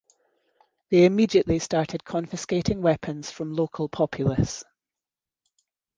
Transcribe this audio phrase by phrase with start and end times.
[0.89, 4.63] They immediately started confiscating weapons from local populace.